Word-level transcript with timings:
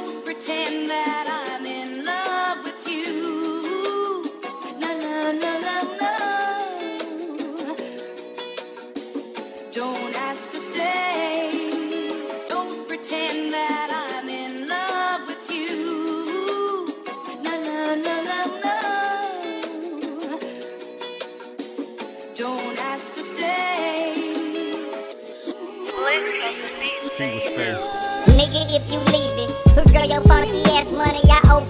Don't 0.00 0.24
pretend 0.24 0.88
that 0.88 1.26
I'm 1.28 1.66
in 1.66 2.04
love 2.04 2.62
with 2.62 2.86
you. 2.86 4.30
No, 4.78 4.90
no, 5.04 5.32
no, 5.32 5.52
no, 5.66 5.76
no. 6.00 7.76
Don't 9.72 10.14
ask 10.14 10.48
to 10.50 10.60
stay. 10.60 11.50
Don't 12.48 12.86
pretend 12.86 13.52
that 13.52 13.88
I'm 14.06 14.28
in 14.28 14.68
love 14.68 15.26
with 15.26 15.50
you. 15.50 16.94
No, 17.42 17.52
no, 17.68 17.96
no, 18.06 18.14
no, 18.30 18.40
no. 18.64 20.38
Don't 22.36 22.78
ask 22.92 23.12
to 23.14 23.24
stay. 23.24 24.14
Listen 26.06 26.54
She 26.54 26.88
would 27.02 27.42
say, 27.42 27.74
Nigga, 28.38 28.62
if 28.76 28.84
you 28.92 29.00
leave 29.12 29.38
it, 29.44 29.47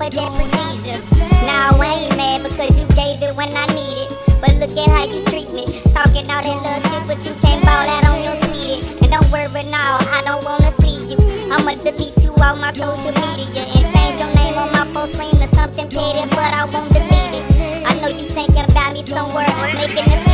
That 0.08 0.32
procedure. 0.32 1.04
Now 1.44 1.76
I 1.76 2.08
ain't 2.08 2.16
mad 2.16 2.42
because 2.42 2.80
you 2.80 2.86
gave 2.96 3.20
it 3.20 3.36
when 3.36 3.54
I 3.54 3.66
need 3.76 4.08
it. 4.08 4.10
But 4.40 4.56
look 4.56 4.72
at 4.72 4.88
how 4.88 5.04
you 5.04 5.22
treat 5.24 5.52
me. 5.52 5.66
Talking 5.92 6.24
all 6.32 6.40
that 6.40 6.56
little 6.64 6.80
shit, 6.88 7.04
but 7.04 7.20
you 7.28 7.36
can't 7.36 7.60
ball 7.60 7.84
out 7.84 8.08
on 8.08 8.24
your 8.24 8.34
speed. 8.40 8.88
And 9.02 9.12
don't 9.12 9.30
worry 9.30 9.68
now, 9.68 10.00
I 10.08 10.22
don't 10.24 10.42
wanna 10.42 10.72
see 10.80 11.12
you. 11.12 11.18
I'ma 11.52 11.76
delete 11.76 12.16
you 12.24 12.32
off 12.40 12.58
my 12.58 12.72
social 12.72 13.12
media 13.20 13.68
and 13.68 13.84
change 13.92 14.18
your 14.18 14.32
name 14.32 14.56
on 14.56 14.72
my 14.72 14.88
phone 14.96 15.12
screen 15.12 15.36
to 15.44 15.54
something 15.54 15.88
petty, 15.90 16.24
but 16.30 16.56
I 16.56 16.64
won't 16.72 16.88
delete 16.88 17.44
it. 17.44 17.84
I 17.84 17.92
know 18.00 18.08
you 18.08 18.30
thinking 18.30 18.64
about 18.64 18.94
me 18.94 19.02
somewhere, 19.04 19.44
making 19.76 20.08
a 20.08 20.27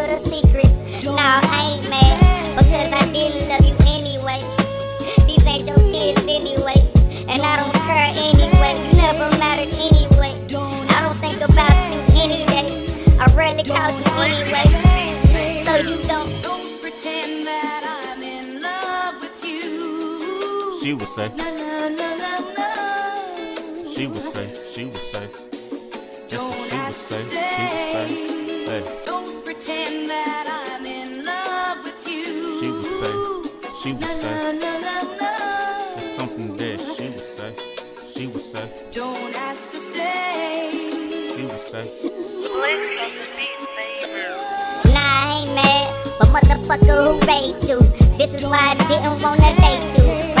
little 0.00 0.24
secret. 0.24 0.70
Nah, 1.04 1.40
I 1.44 1.76
ain't 1.76 1.90
mad 1.90 2.56
because 2.56 2.92
I 2.92 3.04
didn't 3.12 3.48
love 3.48 3.64
you 3.64 3.76
anyway. 3.84 4.40
These 5.26 5.44
ain't 5.46 5.66
your 5.68 5.76
kids 5.92 6.22
anyway, 6.22 6.80
and 7.28 7.42
I 7.42 7.56
don't 7.60 7.74
care 7.84 8.08
anyway. 8.16 8.72
You 8.80 8.96
never 8.96 9.28
mattered 9.38 9.72
anyway. 9.74 10.32
I 10.88 11.02
don't 11.04 11.16
think 11.16 11.40
about 11.42 11.76
you 11.92 12.00
any 12.16 12.46
day. 12.46 12.88
I 13.20 13.26
rarely 13.34 13.64
called 13.64 13.96
you 14.00 14.08
anyway, 14.24 15.64
so 15.64 15.76
you 15.76 15.96
don't. 16.08 16.30
Don't 16.42 16.80
pretend 16.80 17.46
that 17.46 17.82
I'm 17.84 18.22
in 18.22 18.62
love 18.62 19.20
with 19.20 19.44
you. 19.44 20.80
she 20.80 20.94
would 20.94 21.08
say, 21.08 21.28
she 23.94 24.06
would 24.06 24.22
say, 24.22 24.46
she 24.72 24.84
would 24.86 25.02
say. 25.02 25.28
That's 26.28 26.42
what 26.42 26.54
she 26.54 26.62
would 26.62 26.72
ask 26.72 26.96
say, 26.96 27.18
she 27.18 27.28
would 27.28 28.28
say. 28.34 28.39
Stay. 28.70 28.80
Hey, 28.82 29.04
Don't 29.04 29.44
pretend 29.44 30.08
that 30.10 30.46
I'm 30.46 30.86
in 30.86 31.24
love 31.24 31.84
with 31.84 32.06
you. 32.08 32.60
she 32.60 32.70
would 32.70 32.86
say, 32.86 33.12
she 33.82 33.92
would 33.92 34.00
No, 34.00 34.06
say. 34.06 34.52
no, 34.52 34.80
no, 34.80 35.16
no. 35.20 35.94
There's 35.96 36.12
something 36.12 36.56
there, 36.56 36.76
she 36.76 37.08
would 37.10 37.20
say, 37.20 37.52
she 38.14 38.26
would 38.28 38.42
say, 38.42 38.64
Don't 38.92 39.34
ask 39.36 39.68
to 39.70 39.80
stay. 39.80 40.90
she 41.36 41.42
would 41.46 41.60
say. 41.60 41.84
listen 41.84 43.10
to 43.18 43.26
me, 43.36 43.48
baby. 43.76 44.92
Nah, 44.94 45.10
I 45.22 45.42
ain't 45.42 45.54
mad, 45.54 45.86
but 46.18 46.28
motherfucker, 46.28 46.98
who 47.04 47.26
raised 47.26 47.68
you? 47.68 47.78
This 48.18 48.32
is 48.34 48.44
why 48.46 48.58
I 48.58 48.88
didn't 48.88 49.22
wanna 49.22 49.50
date 49.56 49.98
you. 49.98 50.39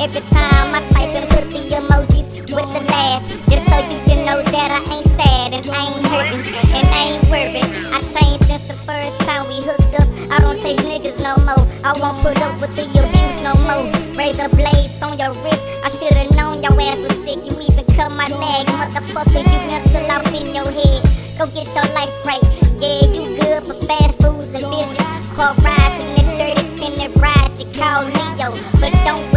Every 0.00 0.22
time 0.32 0.72
I 0.72 0.80
type 0.96 1.12
and 1.12 1.28
put 1.28 1.44
the 1.52 1.60
emojis 1.76 2.32
with 2.40 2.68
the 2.72 2.80
laugh. 2.88 3.20
Just 3.28 3.68
so 3.68 3.76
you 3.84 4.00
can 4.08 4.24
know 4.24 4.40
that 4.40 4.70
I 4.72 4.80
ain't 4.88 5.06
sad 5.12 5.52
and 5.52 5.66
I 5.68 5.92
ain't 5.92 6.06
hurting 6.08 6.40
and 6.72 6.86
I 6.88 7.02
ain't 7.12 7.28
worried. 7.28 7.68
I 7.92 8.00
changed 8.00 8.48
since 8.48 8.64
the 8.64 8.80
first 8.88 9.20
time 9.28 9.44
we 9.52 9.60
hooked 9.60 9.92
up. 10.00 10.08
I 10.32 10.40
don't 10.40 10.56
chase 10.56 10.80
niggas 10.80 11.20
no 11.20 11.36
more. 11.44 11.68
I 11.84 11.92
won't 12.00 12.16
put 12.24 12.40
up 12.40 12.58
with 12.62 12.72
the 12.72 12.88
abuse 12.88 13.36
no 13.44 13.52
more. 13.60 13.92
Razor 14.16 14.48
blades 14.56 15.02
on 15.02 15.18
your 15.20 15.36
wrist. 15.44 15.60
I 15.84 15.92
should've 15.92 16.32
known 16.32 16.62
your 16.62 16.72
ass 16.80 16.96
was 17.04 17.20
sick. 17.20 17.44
You 17.44 17.52
even 17.60 17.84
cut 17.92 18.08
my 18.08 18.28
leg, 18.32 18.72
motherfucker. 18.80 19.44
You 19.44 19.60
mental 19.68 20.10
off 20.16 20.32
in 20.32 20.54
your 20.54 20.70
head. 20.72 21.04
Go 21.36 21.44
get 21.52 21.68
your 21.76 21.88
life 21.92 22.16
right. 22.24 22.40
Yeah, 22.80 23.04
you 23.04 23.36
good 23.36 23.68
for 23.68 23.76
fast 23.84 24.16
foods 24.16 24.48
and 24.48 24.64
business. 24.64 25.32
Car 25.36 25.52
rides 25.60 26.00
in 26.00 26.08
the 26.16 26.24
dirty 26.40 26.64
tinted 26.80 27.12
ride. 27.20 27.52
You 27.60 27.68
call 27.76 28.08
Leo, 28.08 28.48
but 28.80 28.96
don't 29.04 29.28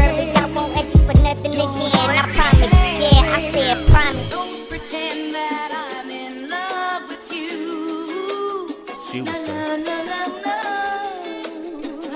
She 9.14 9.22
would 9.22 9.36
say. 9.36 9.54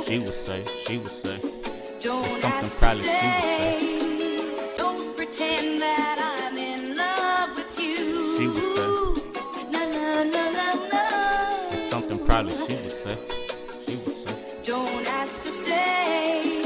She 0.08 0.18
would 0.18 0.34
say. 0.34 0.64
She 0.88 0.98
would 0.98 1.12
say. 1.12 1.38
There's 2.02 2.42
something 2.42 2.72
probably 2.72 3.04
she 3.04 3.28
would 3.28 3.44
say. 3.54 3.98
That 5.78 6.18
She 8.36 8.48
would 8.48 8.64
say. 11.72 11.78
Something 11.78 12.20
probably 12.26 12.54
she 12.56 12.76
would 12.82 12.98
say. 12.98 13.16
She 13.86 13.96
would 13.98 14.18
say. 14.18 14.36
Don't 14.64 15.06
ask 15.08 15.40
to 15.42 15.52
stay. 15.52 16.57